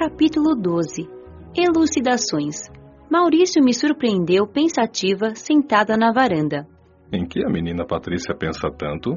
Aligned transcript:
Capítulo 0.00 0.56
12 0.56 1.10
Elucidações 1.54 2.70
Maurício 3.10 3.62
me 3.62 3.74
surpreendeu 3.74 4.46
pensativa, 4.46 5.34
sentada 5.34 5.94
na 5.94 6.10
varanda. 6.10 6.66
Em 7.12 7.28
que 7.28 7.44
a 7.44 7.50
menina 7.50 7.84
Patrícia 7.84 8.34
pensa 8.34 8.70
tanto? 8.70 9.10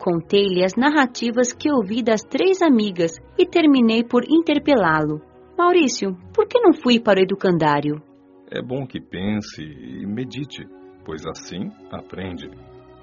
Contei-lhe 0.00 0.64
as 0.64 0.74
narrativas 0.74 1.52
que 1.52 1.70
ouvi 1.70 2.02
das 2.02 2.22
três 2.22 2.60
amigas 2.60 3.12
e 3.38 3.46
terminei 3.46 4.02
por 4.02 4.24
interpelá-lo. 4.28 5.22
Maurício, 5.56 6.16
por 6.34 6.48
que 6.48 6.58
não 6.58 6.72
fui 6.72 6.98
para 6.98 7.20
o 7.20 7.22
educandário? 7.22 8.02
É 8.50 8.60
bom 8.60 8.84
que 8.84 9.00
pense 9.00 9.62
e 9.62 10.04
medite, 10.04 10.66
pois 11.04 11.22
assim 11.24 11.70
aprende. 11.92 12.50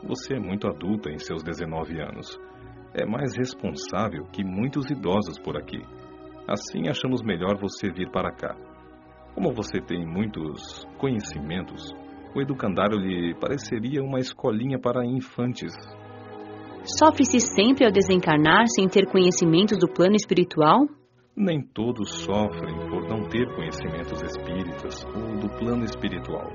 Você 0.06 0.34
é 0.34 0.40
muito 0.42 0.68
adulta 0.68 1.10
em 1.10 1.20
seus 1.20 1.42
19 1.42 2.02
anos. 2.02 2.38
É 2.94 3.06
mais 3.06 3.34
responsável 3.38 4.26
que 4.26 4.44
muitos 4.44 4.92
idosos 4.92 5.40
por 5.40 5.56
aqui. 5.56 5.80
Assim 6.48 6.90
achamos 6.90 7.22
melhor 7.22 7.58
você 7.58 7.90
vir 7.90 8.10
para 8.12 8.32
cá. 8.32 8.56
Como 9.34 9.54
você 9.54 9.80
tem 9.80 10.06
muitos 10.06 10.86
conhecimentos, 10.98 11.94
o 12.36 12.42
educandário 12.42 12.98
lhe 12.98 13.34
pareceria 13.40 14.04
uma 14.04 14.20
escolinha 14.20 14.78
para 14.78 15.06
infantes. 15.06 15.74
Sofre-se 16.84 17.40
sempre 17.40 17.86
ao 17.86 17.92
desencarnar 17.92 18.66
sem 18.68 18.90
ter 18.90 19.10
conhecimentos 19.10 19.80
do 19.80 19.88
plano 19.88 20.16
espiritual? 20.16 20.86
Nem 21.36 21.62
todos 21.62 22.10
sofrem 22.12 22.76
por 22.90 23.08
não 23.08 23.24
ter 23.30 23.48
conhecimentos 23.56 24.22
espíritas 24.22 25.06
ou 25.16 25.40
do 25.40 25.50
plano 25.58 25.86
espiritual. 25.86 26.52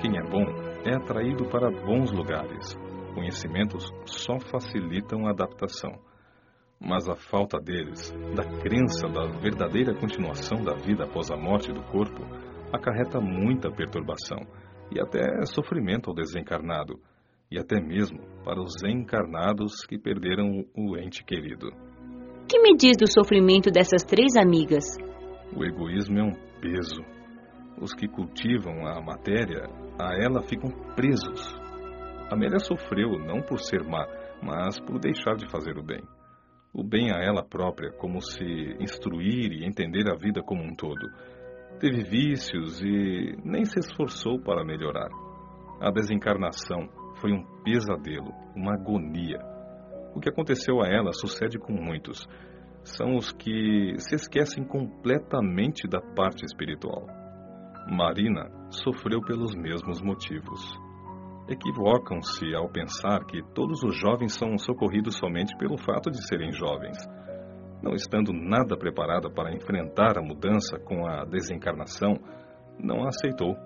Quem 0.00 0.18
é 0.18 0.22
bom 0.22 0.44
é 0.84 0.94
atraído 0.94 1.48
para 1.48 1.70
bons 1.70 2.12
lugares. 2.12 2.76
Conhecimentos 3.14 3.90
só 4.04 4.38
facilitam 4.38 5.26
a 5.26 5.30
adaptação 5.30 6.11
mas 6.84 7.08
a 7.08 7.14
falta 7.14 7.60
deles, 7.60 8.12
da 8.34 8.42
crença 8.60 9.06
da 9.06 9.26
verdadeira 9.38 9.94
continuação 9.94 10.62
da 10.64 10.74
vida 10.74 11.04
após 11.04 11.30
a 11.30 11.36
morte 11.36 11.72
do 11.72 11.82
corpo, 11.84 12.24
acarreta 12.72 13.20
muita 13.20 13.70
perturbação 13.70 14.38
e 14.90 15.00
até 15.00 15.44
sofrimento 15.46 16.10
ao 16.10 16.16
desencarnado, 16.16 16.98
e 17.50 17.58
até 17.58 17.80
mesmo 17.80 18.18
para 18.44 18.60
os 18.60 18.82
encarnados 18.82 19.84
que 19.86 19.96
perderam 19.96 20.64
o 20.76 20.98
ente 20.98 21.24
querido. 21.24 21.70
Que 22.48 22.58
me 22.60 22.76
diz 22.76 22.96
do 22.98 23.10
sofrimento 23.10 23.70
dessas 23.70 24.02
três 24.02 24.36
amigas? 24.36 24.84
O 25.56 25.64
egoísmo 25.64 26.18
é 26.18 26.22
um 26.24 26.32
peso. 26.60 27.02
Os 27.80 27.94
que 27.94 28.08
cultivam 28.08 28.86
a 28.86 29.00
matéria, 29.00 29.66
a 30.00 30.14
ela 30.20 30.42
ficam 30.42 30.70
presos. 30.94 31.54
Amélia 32.30 32.58
sofreu 32.58 33.18
não 33.18 33.40
por 33.42 33.60
ser 33.60 33.84
má, 33.84 34.04
mas 34.42 34.80
por 34.80 34.98
deixar 34.98 35.36
de 35.36 35.48
fazer 35.50 35.78
o 35.78 35.82
bem 35.82 36.02
o 36.72 36.82
bem 36.82 37.10
a 37.12 37.22
ela 37.22 37.44
própria, 37.44 37.92
como 37.92 38.20
se 38.20 38.44
instruir 38.80 39.52
e 39.52 39.66
entender 39.66 40.10
a 40.10 40.16
vida 40.16 40.42
como 40.42 40.62
um 40.62 40.74
todo. 40.74 41.06
Teve 41.78 42.02
vícios 42.04 42.80
e 42.82 43.36
nem 43.44 43.64
se 43.64 43.78
esforçou 43.78 44.40
para 44.40 44.64
melhorar. 44.64 45.10
A 45.80 45.90
desencarnação 45.90 46.88
foi 47.16 47.32
um 47.32 47.44
pesadelo, 47.62 48.32
uma 48.56 48.74
agonia. 48.74 49.38
O 50.14 50.20
que 50.20 50.28
aconteceu 50.28 50.82
a 50.82 50.88
ela 50.88 51.12
sucede 51.12 51.58
com 51.58 51.72
muitos. 51.72 52.26
São 52.84 53.16
os 53.16 53.32
que 53.32 53.94
se 53.98 54.14
esquecem 54.14 54.64
completamente 54.64 55.86
da 55.86 56.00
parte 56.00 56.44
espiritual. 56.44 57.06
Marina 57.90 58.48
sofreu 58.70 59.20
pelos 59.20 59.54
mesmos 59.54 60.00
motivos 60.00 60.60
equivocam-se 61.48 62.54
ao 62.54 62.68
pensar 62.68 63.24
que 63.24 63.42
todos 63.54 63.82
os 63.82 63.96
jovens 63.98 64.34
são 64.34 64.56
socorridos 64.58 65.16
somente 65.16 65.56
pelo 65.56 65.76
fato 65.76 66.10
de 66.10 66.26
serem 66.26 66.52
jovens. 66.52 66.96
Não 67.82 67.94
estando 67.94 68.32
nada 68.32 68.76
preparada 68.76 69.28
para 69.28 69.54
enfrentar 69.54 70.16
a 70.16 70.22
mudança 70.22 70.78
com 70.78 71.04
a 71.06 71.24
desencarnação, 71.24 72.14
não 72.78 73.04
a 73.04 73.08
aceitou. 73.08 73.56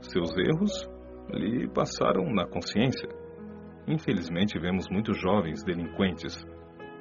Seus 0.00 0.30
erros 0.38 0.88
lhe 1.30 1.68
passaram 1.68 2.32
na 2.32 2.46
consciência. 2.46 3.08
Infelizmente, 3.88 4.58
vemos 4.58 4.86
muitos 4.88 5.20
jovens 5.20 5.64
delinquentes. 5.64 6.38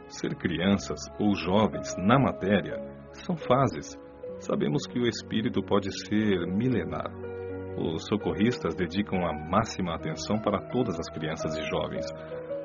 Ser 0.07 0.35
crianças 0.35 0.99
ou 1.19 1.35
jovens 1.35 1.95
na 1.97 2.17
matéria 2.17 2.75
são 3.11 3.35
fases. 3.37 3.95
Sabemos 4.39 4.87
que 4.87 4.99
o 4.99 5.07
espírito 5.07 5.61
pode 5.61 5.89
ser 6.07 6.47
milenar 6.47 7.36
os 7.77 8.05
socorristas 8.05 8.75
dedicam 8.75 9.25
a 9.25 9.33
máxima 9.33 9.95
atenção 9.95 10.37
para 10.39 10.67
todas 10.69 10.99
as 10.99 11.09
crianças 11.09 11.57
e 11.57 11.63
jovens, 11.69 12.05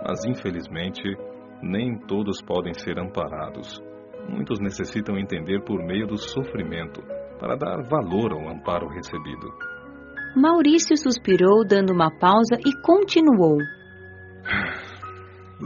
mas 0.07 0.25
infelizmente 0.25 1.03
nem 1.63 1.99
todos 2.07 2.41
podem 2.43 2.73
ser 2.75 2.99
amparados. 2.99 3.81
Muitos 4.29 4.59
necessitam 4.59 5.19
entender 5.19 5.63
por 5.65 5.85
meio 5.85 6.07
do 6.07 6.17
sofrimento 6.17 7.03
para 7.39 7.57
dar 7.57 7.83
valor 7.83 8.33
ao 8.33 8.49
amparo 8.49 8.89
recebido. 8.89 9.49
Maurício 10.35 10.97
suspirou, 10.97 11.67
dando 11.67 11.93
uma 11.93 12.11
pausa 12.19 12.57
e 12.65 12.73
continuou. 12.83 13.59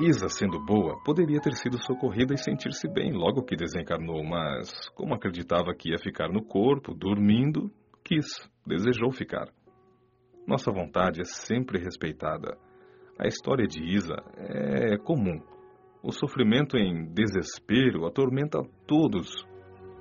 Isa, 0.03 0.29
sendo 0.29 0.59
boa, 0.61 0.99
poderia 1.05 1.41
ter 1.41 1.55
sido 1.55 1.79
socorrida 1.83 2.35
e 2.35 2.39
sentir-se 2.39 2.87
bem 2.89 3.13
logo 3.13 3.45
que 3.45 3.57
desencarnou, 3.57 4.23
mas, 4.23 4.89
como 4.95 5.15
acreditava 5.15 5.75
que 5.75 5.91
ia 5.91 5.99
ficar 5.99 6.29
no 6.29 6.45
corpo, 6.45 6.93
dormindo, 6.93 7.71
quis, 8.07 8.49
desejou 8.65 9.11
ficar. 9.11 9.49
Nossa 10.47 10.71
vontade 10.71 11.21
é 11.21 11.25
sempre 11.25 11.81
respeitada. 11.81 12.57
A 13.19 13.27
história 13.27 13.67
de 13.67 13.83
Isa 13.83 14.15
é 14.37 14.97
comum. 14.99 15.43
O 16.05 16.13
sofrimento 16.13 16.77
em 16.77 17.13
desespero 17.13 18.07
atormenta 18.07 18.61
todos. 18.87 19.29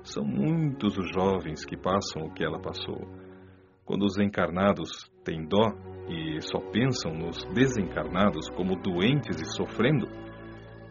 São 0.04 0.24
muitos 0.24 0.96
os 0.96 1.08
jovens 1.12 1.64
que 1.64 1.76
passam 1.76 2.22
o 2.22 2.32
que 2.32 2.44
ela 2.44 2.60
passou. 2.60 3.00
Quando 3.84 4.04
os 4.04 4.16
encarnados 4.18 5.10
têm 5.24 5.44
dó 5.48 5.64
e 6.08 6.40
só 6.42 6.60
pensam 6.70 7.12
nos 7.12 7.44
desencarnados 7.54 8.48
como 8.50 8.80
doentes 8.80 9.40
e 9.40 9.56
sofrendo, 9.56 10.06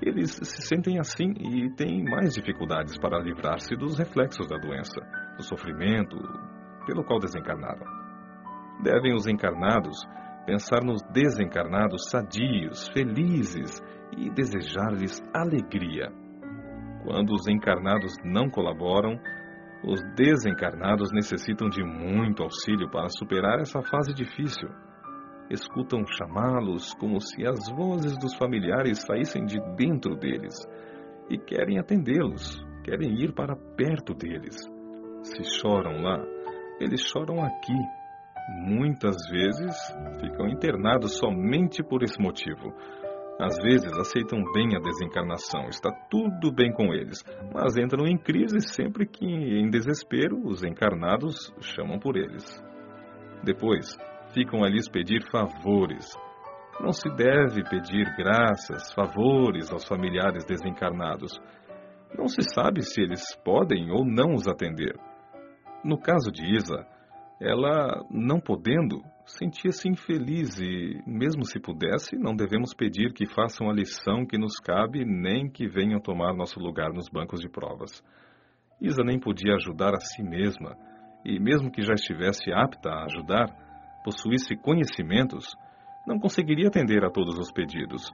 eles 0.01 0.31
se 0.31 0.61
sentem 0.67 0.99
assim 0.99 1.31
e 1.39 1.73
têm 1.75 2.03
mais 2.03 2.33
dificuldades 2.33 2.97
para 2.97 3.19
livrar-se 3.19 3.73
dos 3.77 3.97
reflexos 3.97 4.47
da 4.49 4.57
doença, 4.57 4.99
do 5.37 5.43
sofrimento, 5.43 6.17
pelo 6.85 7.03
qual 7.03 7.19
desencarnaram. 7.19 7.85
Devem 8.83 9.13
os 9.13 9.27
encarnados 9.27 9.97
pensar 10.45 10.83
nos 10.83 11.01
desencarnados 11.11 12.09
sadios, 12.09 12.87
felizes 12.89 13.81
e 14.15 14.29
desejar-lhes 14.29 15.19
alegria. 15.33 16.11
Quando 17.03 17.33
os 17.33 17.47
encarnados 17.47 18.15
não 18.23 18.49
colaboram, 18.49 19.19
os 19.83 20.01
desencarnados 20.15 21.11
necessitam 21.11 21.69
de 21.69 21.83
muito 21.83 22.43
auxílio 22.43 22.89
para 22.89 23.09
superar 23.09 23.59
essa 23.59 23.81
fase 23.81 24.13
difícil. 24.13 24.69
Escutam 25.49 26.05
chamá-los 26.07 26.93
como 26.95 27.19
se 27.19 27.45
as 27.45 27.69
vozes 27.71 28.17
dos 28.17 28.35
familiares 28.35 29.03
saíssem 29.05 29.45
de 29.45 29.59
dentro 29.75 30.15
deles 30.15 30.55
e 31.29 31.37
querem 31.37 31.77
atendê-los, 31.77 32.65
querem 32.83 33.21
ir 33.21 33.33
para 33.33 33.55
perto 33.77 34.15
deles. 34.15 34.55
Se 35.21 35.43
choram 35.59 36.01
lá, 36.01 36.23
eles 36.79 37.01
choram 37.01 37.43
aqui. 37.43 37.77
Muitas 38.67 39.15
vezes 39.29 39.75
ficam 40.19 40.47
internados 40.47 41.17
somente 41.17 41.83
por 41.83 42.03
esse 42.03 42.19
motivo. 42.21 42.73
Às 43.39 43.57
vezes 43.57 43.91
aceitam 43.97 44.41
bem 44.53 44.77
a 44.77 44.79
desencarnação, 44.79 45.67
está 45.67 45.91
tudo 46.09 46.53
bem 46.53 46.71
com 46.71 46.93
eles, 46.93 47.21
mas 47.53 47.75
entram 47.75 48.07
em 48.07 48.17
crise 48.17 48.61
sempre 48.61 49.05
que, 49.05 49.25
em 49.25 49.69
desespero, 49.69 50.39
os 50.45 50.63
encarnados 50.63 51.53
chamam 51.59 51.99
por 51.99 52.15
eles. 52.15 52.45
Depois, 53.43 53.97
ficam 54.33 54.63
a 54.63 54.69
lhes 54.69 54.87
pedir 54.89 55.21
favores. 55.29 56.15
Não 56.79 56.93
se 56.93 57.09
deve 57.09 57.63
pedir 57.69 58.05
graças, 58.15 58.93
favores 58.93 59.69
aos 59.71 59.85
familiares 59.85 60.45
desencarnados. 60.45 61.37
Não 62.17 62.27
se 62.27 62.41
sabe 62.41 62.83
se 62.83 63.01
eles 63.01 63.35
podem 63.43 63.91
ou 63.91 64.05
não 64.05 64.33
os 64.33 64.47
atender. 64.47 64.95
No 65.85 65.99
caso 65.99 66.31
de 66.31 66.43
Isa, 66.43 66.83
ela, 67.39 68.03
não 68.09 68.39
podendo, 68.39 69.03
sentia-se 69.23 69.87
infeliz 69.87 70.59
e, 70.59 70.99
mesmo 71.05 71.45
se 71.45 71.59
pudesse, 71.59 72.17
não 72.17 72.35
devemos 72.35 72.73
pedir 72.73 73.13
que 73.13 73.27
façam 73.27 73.69
a 73.69 73.73
lição 73.73 74.25
que 74.25 74.35
nos 74.35 74.55
cabe 74.55 75.05
nem 75.05 75.47
que 75.47 75.67
venham 75.67 75.99
tomar 75.99 76.33
nosso 76.33 76.59
lugar 76.59 76.91
nos 76.91 77.07
bancos 77.07 77.39
de 77.39 77.47
provas. 77.47 78.03
Isa 78.81 79.03
nem 79.03 79.19
podia 79.19 79.53
ajudar 79.53 79.93
a 79.93 79.99
si 79.99 80.23
mesma 80.23 80.75
e, 81.23 81.39
mesmo 81.39 81.71
que 81.71 81.83
já 81.83 81.93
estivesse 81.93 82.51
apta 82.51 82.89
a 82.89 83.05
ajudar, 83.05 83.45
possuísse 84.03 84.55
conhecimentos, 84.55 85.55
não 86.07 86.17
conseguiria 86.17 86.69
atender 86.69 87.05
a 87.05 87.11
todos 87.11 87.37
os 87.37 87.51
pedidos. 87.51 88.11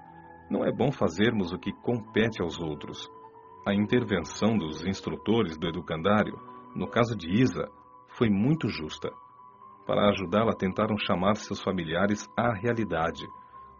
Não 0.50 0.66
é 0.66 0.74
bom 0.74 0.92
fazermos 0.92 1.54
o 1.54 1.58
que 1.58 1.72
compete 1.72 2.42
aos 2.42 2.60
outros. 2.60 3.08
A 3.66 3.74
intervenção 3.74 4.58
dos 4.58 4.86
instrutores 4.86 5.58
do 5.58 5.70
educandário 5.70 6.51
no 6.76 6.88
caso 6.88 7.16
de 7.16 7.30
Isa, 7.30 7.68
foi 8.18 8.30
muito 8.30 8.68
justa. 8.68 9.10
Para 9.86 10.10
ajudá-la, 10.10 10.54
tentaram 10.54 10.98
chamar 10.98 11.36
seus 11.36 11.62
familiares 11.62 12.30
à 12.38 12.54
realidade. 12.54 13.26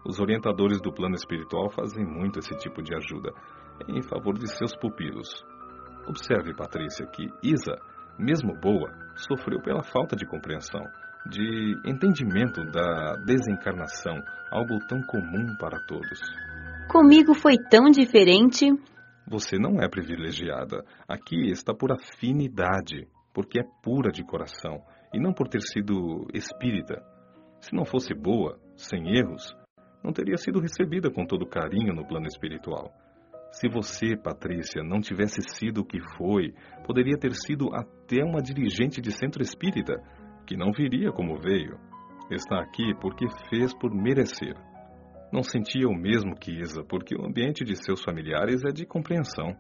Os 0.06 0.20
orientadores 0.20 0.82
do 0.82 0.92
plano 0.92 1.16
espiritual 1.16 1.70
fazem 1.70 2.06
muito 2.06 2.40
esse 2.40 2.56
tipo 2.58 2.82
de 2.82 2.96
ajuda 2.96 3.32
em 3.88 4.02
favor 4.02 4.38
de 4.38 4.48
seus 4.48 4.76
pupilos. 4.76 5.30
Observe, 6.08 6.56
Patrícia, 6.56 7.06
que 7.08 7.28
Isa, 7.44 7.76
mesmo 8.18 8.54
boa, 8.60 8.90
sofreu 9.16 9.62
pela 9.62 9.84
falta 9.84 10.16
de 10.16 10.26
compreensão, 10.26 10.82
de 11.30 11.76
entendimento 11.86 12.64
da 12.72 13.16
desencarnação, 13.26 14.16
algo 14.52 14.80
tão 14.88 15.02
comum 15.04 15.56
para 15.60 15.80
todos. 15.86 16.20
Comigo 16.90 17.34
foi 17.34 17.58
tão 17.70 17.90
diferente. 17.92 18.72
Você 19.28 19.58
não 19.58 19.82
é 19.82 19.88
privilegiada. 19.88 20.84
Aqui 21.08 21.50
está 21.50 21.74
por 21.74 21.92
afinidade, 21.92 23.08
porque 23.34 23.60
é 23.60 23.64
pura 23.84 24.12
de 24.12 24.24
coração 24.24 24.82
e 25.14 25.20
não 25.20 25.34
por 25.34 25.48
ter 25.48 25.62
sido 25.62 26.28
espírita. 26.34 27.02
Se 27.60 27.74
não 27.76 27.86
fosse 27.86 28.14
boa, 28.14 28.60
sem 28.76 29.16
erros, 29.16 29.54
não 30.04 30.12
teria 30.12 30.38
sido 30.38 30.60
recebida 30.60 31.12
com 31.12 31.26
todo 31.26 31.46
carinho 31.46 31.94
no 31.94 32.06
plano 32.06 32.26
espiritual. 32.28 32.92
Se 33.52 33.68
você, 33.68 34.16
Patrícia, 34.16 34.82
não 34.82 35.00
tivesse 35.00 35.42
sido 35.42 35.82
o 35.82 35.86
que 35.86 36.00
foi, 36.18 36.54
poderia 36.86 37.18
ter 37.18 37.34
sido 37.34 37.70
até 37.76 38.24
uma 38.24 38.42
dirigente 38.42 39.02
de 39.02 39.12
centro 39.12 39.42
espírita, 39.42 40.02
que 40.48 40.56
não 40.56 40.72
viria 40.72 41.12
como 41.12 41.40
veio. 41.40 41.78
Está 42.32 42.62
aqui 42.62 42.94
porque 43.02 43.26
fez 43.50 43.74
por 43.78 43.94
merecer. 43.94 44.56
Não 45.32 45.44
sentia 45.44 45.88
o 45.88 45.96
mesmo 45.96 46.36
que 46.36 46.52
Isa, 46.52 46.84
porque 46.84 47.16
o 47.16 47.26
ambiente 47.26 47.64
de 47.64 47.76
seus 47.76 48.04
familiares 48.04 48.64
é 48.66 48.72
de 48.72 48.86
compreensão. 48.86 49.56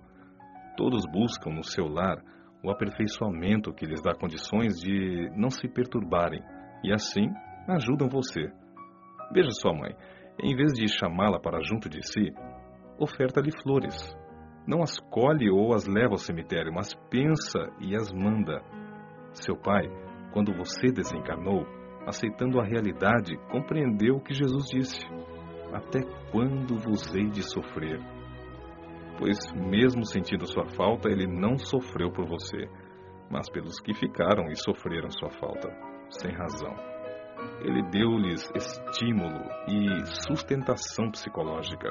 Todos 0.76 1.06
buscam 1.06 1.52
no 1.52 1.64
seu 1.64 1.88
lar 1.88 2.18
o 2.64 2.70
aperfeiçoamento 2.70 3.74
que 3.74 3.86
lhes 3.86 4.02
dá 4.02 4.14
condições 4.14 4.80
de 4.80 5.32
não 5.36 5.50
se 5.50 5.68
perturbarem 5.68 6.42
e 6.84 6.92
assim 6.94 7.30
ajudam 7.68 8.10
você. 8.10 8.52
Veja 9.34 9.50
sua 9.52 9.74
mãe, 9.74 9.96
em 10.44 10.56
vez 10.56 10.74
de 10.74 10.88
chamá-la 10.88 11.40
para 11.40 11.62
junto 11.64 11.90
de 11.90 12.06
si, 12.06 12.34
oferta-lhe 13.00 13.52
flores. 13.64 14.14
Não 14.68 14.82
as 14.82 15.00
colhe 15.00 15.50
ou 15.50 15.74
as 15.74 15.88
leva 15.88 16.12
ao 16.12 16.18
cemitério, 16.18 16.72
mas 16.74 16.94
pensa 17.10 17.60
e 17.80 17.96
as 17.96 18.12
manda. 18.12 18.62
Seu 19.34 19.56
pai, 19.56 19.88
quando 20.34 20.54
você 20.54 20.92
desencarnou, 20.92 21.66
aceitando 22.06 22.60
a 22.60 22.66
realidade, 22.66 23.38
compreendeu 23.50 24.16
o 24.16 24.22
que 24.22 24.34
Jesus 24.34 24.66
disse: 24.66 25.02
Até 25.74 26.02
quando 26.32 26.78
vos 26.78 27.14
hei 27.14 27.30
de 27.30 27.44
sofrer? 27.44 28.00
Pois, 29.18 29.38
mesmo 29.54 30.06
sentindo 30.06 30.46
sua 30.48 30.68
falta, 30.76 31.10
ele 31.10 31.28
não 31.28 31.58
sofreu 31.58 32.12
por 32.12 32.28
você, 32.28 32.70
mas 33.30 33.50
pelos 33.50 33.80
que 33.80 33.94
ficaram 33.94 34.50
e 34.52 34.56
sofreram 34.56 35.10
sua 35.12 35.32
falta, 35.32 35.70
sem 36.10 36.32
razão. 36.32 36.74
Ele 37.62 37.82
deu-lhes 37.90 38.52
estímulo 38.56 39.42
e 39.68 40.06
sustentação 40.28 41.10
psicológica 41.12 41.90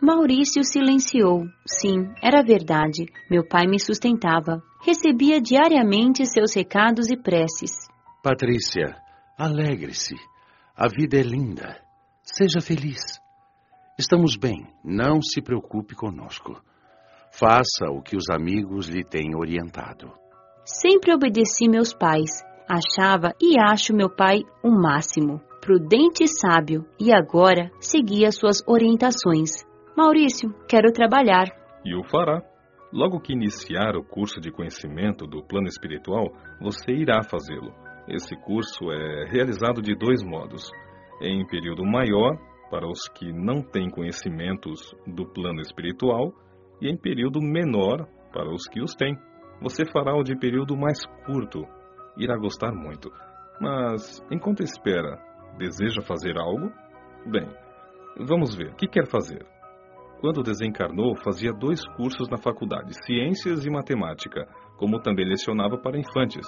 Maurício 0.00 0.64
silenciou. 0.64 1.44
Sim, 1.66 2.10
era 2.22 2.42
verdade. 2.42 3.04
Meu 3.30 3.46
pai 3.46 3.66
me 3.66 3.78
sustentava. 3.78 4.62
Recebia 4.80 5.38
diariamente 5.42 6.24
seus 6.24 6.54
recados 6.54 7.10
e 7.10 7.18
preces. 7.18 7.72
Patrícia, 8.22 8.96
alegre-se. 9.36 10.14
A 10.74 10.88
vida 10.88 11.18
é 11.18 11.22
linda. 11.22 11.89
Seja 12.32 12.60
feliz. 12.60 13.20
Estamos 13.98 14.36
bem. 14.36 14.64
Não 14.84 15.20
se 15.20 15.42
preocupe 15.42 15.96
conosco. 15.96 16.62
Faça 17.32 17.90
o 17.90 18.00
que 18.00 18.16
os 18.16 18.30
amigos 18.30 18.88
lhe 18.88 19.02
têm 19.02 19.34
orientado. 19.34 20.12
Sempre 20.64 21.12
obedeci 21.12 21.68
meus 21.68 21.92
pais. 21.92 22.30
Achava 22.68 23.34
e 23.42 23.58
acho 23.60 23.92
meu 23.92 24.08
pai 24.08 24.42
o 24.62 24.70
máximo, 24.70 25.40
prudente 25.60 26.22
e 26.22 26.28
sábio, 26.28 26.86
e 27.00 27.12
agora 27.12 27.68
seguia 27.80 28.30
suas 28.30 28.62
orientações. 28.64 29.66
Maurício, 29.96 30.54
quero 30.68 30.92
trabalhar. 30.92 31.48
E 31.84 31.96
o 31.96 32.04
fará. 32.04 32.40
Logo 32.92 33.20
que 33.20 33.32
iniciar 33.32 33.96
o 33.96 34.04
curso 34.04 34.40
de 34.40 34.52
conhecimento 34.52 35.26
do 35.26 35.42
plano 35.42 35.66
espiritual, 35.66 36.32
você 36.60 36.92
irá 36.92 37.24
fazê-lo. 37.24 37.74
Esse 38.06 38.36
curso 38.36 38.90
é 38.92 39.28
realizado 39.28 39.82
de 39.82 39.96
dois 39.96 40.22
modos: 40.22 40.70
em 41.20 41.46
período 41.46 41.84
maior, 41.84 42.36
para 42.70 42.86
os 42.86 43.08
que 43.08 43.32
não 43.32 43.62
têm 43.62 43.90
conhecimentos 43.90 44.94
do 45.06 45.26
plano 45.26 45.60
espiritual, 45.60 46.32
e 46.80 46.88
em 46.88 46.96
período 46.96 47.40
menor, 47.40 48.06
para 48.32 48.50
os 48.50 48.66
que 48.66 48.80
os 48.80 48.94
têm. 48.94 49.18
Você 49.60 49.84
fará 49.84 50.16
o 50.16 50.22
de 50.22 50.36
período 50.36 50.76
mais 50.76 51.04
curto. 51.26 51.66
Irá 52.16 52.36
gostar 52.36 52.72
muito. 52.72 53.10
Mas, 53.60 54.24
enquanto 54.30 54.62
espera, 54.62 55.18
deseja 55.58 56.00
fazer 56.02 56.38
algo? 56.38 56.72
Bem, 57.26 57.46
vamos 58.18 58.56
ver. 58.56 58.72
O 58.72 58.76
que 58.76 58.86
quer 58.86 59.06
fazer? 59.06 59.44
Quando 60.20 60.42
desencarnou, 60.42 61.16
fazia 61.16 61.52
dois 61.52 61.86
cursos 61.96 62.28
na 62.28 62.38
faculdade, 62.38 62.94
Ciências 63.04 63.64
e 63.64 63.70
Matemática, 63.70 64.46
como 64.76 65.00
também 65.00 65.26
lecionava 65.26 65.78
para 65.78 65.98
infantes. 65.98 66.46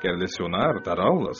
Quer 0.00 0.12
lecionar, 0.16 0.80
dar 0.82 1.00
aulas? 1.00 1.38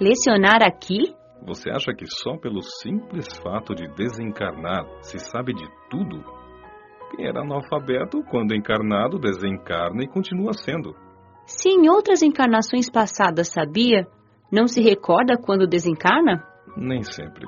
Lecionar 0.00 0.62
aqui? 0.62 1.14
Você 1.46 1.70
acha 1.70 1.92
que 1.92 2.06
só 2.06 2.38
pelo 2.38 2.62
simples 2.62 3.26
fato 3.42 3.74
de 3.74 3.86
desencarnar 3.94 4.86
se 5.02 5.18
sabe 5.18 5.52
de 5.52 5.66
tudo? 5.90 6.24
Quem 7.14 7.26
era 7.26 7.42
analfabeto, 7.42 8.22
quando 8.30 8.54
encarnado, 8.54 9.18
desencarna 9.18 10.02
e 10.02 10.08
continua 10.08 10.54
sendo. 10.54 10.94
Se 11.44 11.68
em 11.68 11.88
outras 11.88 12.22
encarnações 12.22 12.90
passadas 12.90 13.48
sabia, 13.48 14.06
não 14.50 14.66
se 14.66 14.80
recorda 14.80 15.36
quando 15.36 15.66
desencarna? 15.66 16.42
Nem 16.76 17.02
sempre. 17.02 17.46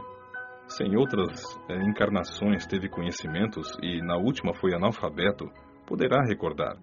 Se 0.68 0.84
em 0.84 0.96
outras 0.96 1.58
é, 1.70 1.82
encarnações 1.84 2.66
teve 2.66 2.88
conhecimentos 2.88 3.66
e 3.82 4.02
na 4.02 4.16
última 4.16 4.52
foi 4.54 4.74
analfabeto, 4.74 5.46
poderá 5.86 6.22
recordar, 6.28 6.76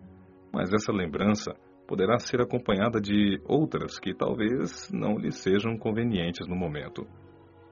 mas 0.52 0.74
essa 0.74 0.92
lembrança 0.92 1.54
poderá 1.88 2.18
ser 2.20 2.42
acompanhada 2.42 3.00
de 3.00 3.40
outras 3.46 4.00
que 4.00 4.14
talvez 4.14 4.90
não 4.92 5.18
lhe 5.18 5.32
sejam 5.32 5.78
convenientes 5.78 6.48
no 6.48 6.56
momento. 6.56 7.06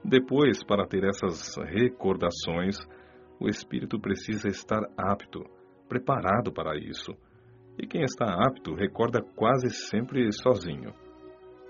Depois, 0.03 0.63
para 0.63 0.87
ter 0.87 1.03
essas 1.03 1.55
recordações, 1.57 2.77
o 3.39 3.47
espírito 3.47 3.99
precisa 3.99 4.47
estar 4.47 4.81
apto, 4.97 5.43
preparado 5.87 6.51
para 6.51 6.77
isso. 6.77 7.13
E 7.77 7.87
quem 7.87 8.03
está 8.03 8.25
apto 8.25 8.73
recorda 8.75 9.21
quase 9.35 9.69
sempre 9.69 10.31
sozinho. 10.31 10.93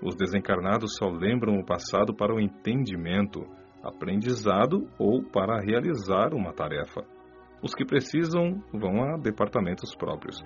Os 0.02 0.16
desencarnados 0.16 0.96
só 0.96 1.08
lembram 1.08 1.58
o 1.58 1.64
passado 1.64 2.14
para 2.14 2.34
o 2.34 2.40
entendimento 2.40 3.40
aprendizado 3.82 4.88
ou 4.98 5.22
para 5.22 5.60
realizar 5.60 6.34
uma 6.34 6.52
tarefa. 6.52 7.02
Os 7.62 7.74
que 7.74 7.84
precisam 7.84 8.62
vão 8.72 9.02
a 9.04 9.16
departamentos 9.16 9.94
próprios. 9.94 10.42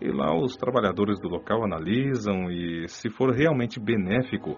E 0.00 0.10
lá 0.10 0.34
os 0.34 0.56
trabalhadores 0.56 1.20
do 1.20 1.28
local 1.28 1.64
analisam 1.64 2.50
e, 2.50 2.88
se 2.88 3.10
for 3.10 3.30
realmente 3.30 3.78
benéfico, 3.78 4.56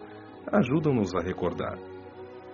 ajudam-nos 0.53 1.15
a 1.15 1.21
recordar. 1.21 1.79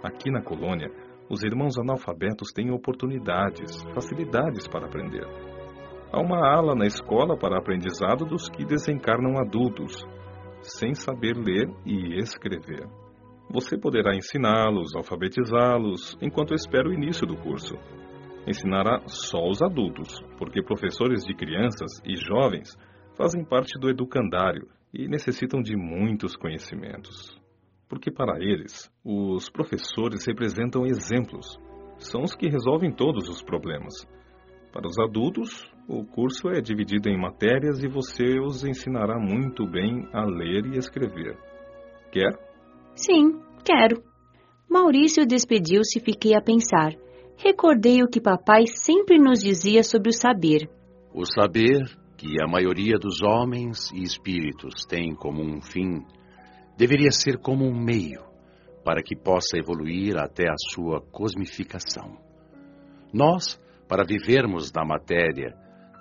Aqui 0.02 0.30
na 0.30 0.42
colônia, 0.42 0.90
os 1.28 1.42
irmãos 1.42 1.78
analfabetos 1.78 2.50
têm 2.52 2.70
oportunidades, 2.70 3.82
facilidades 3.94 4.66
para 4.66 4.86
aprender. 4.86 5.26
Há 6.10 6.20
uma 6.20 6.38
ala 6.38 6.74
na 6.74 6.86
escola 6.86 7.36
para 7.36 7.58
aprendizado 7.58 8.24
dos 8.24 8.48
que 8.48 8.64
desencarnam 8.64 9.38
adultos, 9.38 10.06
sem 10.62 10.94
saber 10.94 11.36
ler 11.36 11.68
e 11.84 12.18
escrever. 12.18 12.88
Você 13.50 13.76
poderá 13.76 14.14
ensiná-los, 14.14 14.94
alfabetizá-los, 14.96 16.16
enquanto 16.22 16.54
espera 16.54 16.88
o 16.88 16.92
início 16.92 17.26
do 17.26 17.36
curso. 17.36 17.76
Ensinará 18.48 19.02
só 19.06 19.46
os 19.46 19.60
adultos, 19.60 20.08
porque 20.38 20.62
professores 20.62 21.22
de 21.22 21.34
crianças 21.34 22.00
e 22.02 22.16
jovens 22.16 22.74
fazem 23.14 23.44
parte 23.44 23.78
do 23.78 23.90
educandário 23.90 24.66
e 24.94 25.06
necessitam 25.06 25.60
de 25.60 25.76
muitos 25.76 26.34
conhecimentos. 26.34 27.38
Porque 27.86 28.10
para 28.10 28.38
eles, 28.42 28.90
os 29.04 29.50
professores 29.50 30.26
representam 30.26 30.86
exemplos. 30.86 31.58
São 31.98 32.22
os 32.22 32.34
que 32.34 32.48
resolvem 32.48 32.90
todos 32.90 33.28
os 33.28 33.42
problemas. 33.42 33.92
Para 34.72 34.86
os 34.86 34.98
adultos, 34.98 35.70
o 35.86 36.06
curso 36.06 36.48
é 36.48 36.62
dividido 36.62 37.10
em 37.10 37.20
matérias 37.20 37.84
e 37.84 37.88
você 37.88 38.40
os 38.40 38.64
ensinará 38.64 39.18
muito 39.18 39.66
bem 39.66 40.08
a 40.10 40.24
ler 40.24 40.64
e 40.72 40.78
escrever. 40.78 41.36
Quer? 42.10 42.32
Sim, 42.94 43.42
quero. 43.62 44.02
Maurício 44.70 45.26
despediu-se 45.26 45.98
e 45.98 46.02
fiquei 46.02 46.34
a 46.34 46.40
pensar. 46.40 46.94
Recordei 47.38 48.02
o 48.02 48.08
que 48.08 48.20
papai 48.20 48.66
sempre 48.66 49.16
nos 49.16 49.38
dizia 49.38 49.84
sobre 49.84 50.08
o 50.08 50.12
saber. 50.12 50.68
O 51.14 51.24
saber, 51.24 51.84
que 52.16 52.42
a 52.42 52.48
maioria 52.48 52.98
dos 52.98 53.22
homens 53.22 53.92
e 53.92 54.02
espíritos 54.02 54.84
tem 54.88 55.14
como 55.14 55.40
um 55.40 55.62
fim, 55.62 56.04
deveria 56.76 57.12
ser 57.12 57.38
como 57.38 57.64
um 57.64 57.80
meio 57.80 58.26
para 58.84 59.02
que 59.02 59.14
possa 59.14 59.56
evoluir 59.56 60.16
até 60.18 60.48
a 60.48 60.56
sua 60.72 61.00
cosmificação. 61.12 62.18
Nós, 63.14 63.60
para 63.86 64.04
vivermos 64.04 64.72
na 64.72 64.84
matéria, 64.84 65.54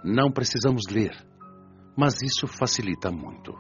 não 0.03 0.31
precisamos 0.31 0.83
ler, 0.89 1.13
mas 1.95 2.15
isso 2.23 2.47
facilita 2.47 3.11
muito. 3.11 3.53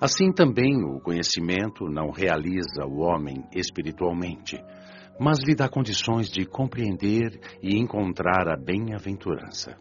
Assim 0.00 0.30
também 0.30 0.84
o 0.84 1.00
conhecimento 1.00 1.88
não 1.88 2.10
realiza 2.10 2.84
o 2.86 2.98
homem 3.00 3.44
espiritualmente, 3.54 4.62
mas 5.18 5.38
lhe 5.46 5.54
dá 5.54 5.68
condições 5.68 6.30
de 6.30 6.44
compreender 6.44 7.40
e 7.62 7.78
encontrar 7.78 8.46
a 8.48 8.56
bem-aventurança. 8.56 9.78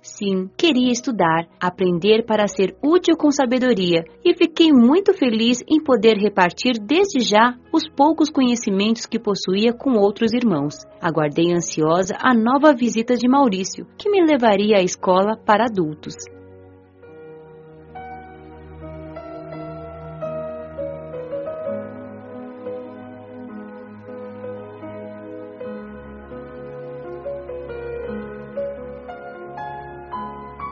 Sim, 0.00 0.48
queria 0.56 0.92
estudar, 0.92 1.48
aprender 1.60 2.24
para 2.24 2.46
ser 2.46 2.76
útil 2.80 3.16
com 3.16 3.28
sabedoria 3.32 4.04
e 4.24 4.36
fiquei 4.36 4.72
muito 4.72 5.12
feliz 5.12 5.58
em 5.68 5.82
poder 5.82 6.16
repartir 6.16 6.74
desde 6.80 7.18
já 7.18 7.58
os 7.72 7.88
poucos 7.88 8.30
conhecimentos 8.30 9.04
que 9.04 9.18
possuía 9.18 9.72
com 9.72 9.98
outros 9.98 10.32
irmãos. 10.32 10.84
Aguardei 11.00 11.52
ansiosa 11.52 12.14
a 12.20 12.32
nova 12.32 12.72
visita 12.72 13.16
de 13.16 13.28
Maurício, 13.28 13.84
que 13.98 14.08
me 14.08 14.24
levaria 14.24 14.76
à 14.76 14.82
escola 14.82 15.36
para 15.44 15.64
adultos. 15.64 16.14